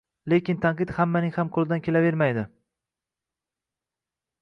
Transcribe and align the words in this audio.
Lekin 0.31 0.57
tanqid 0.63 0.93
hammaning 0.99 1.35
ham 1.35 1.53
qo‘lidan 1.59 1.85
kelavermaydi. 1.89 2.49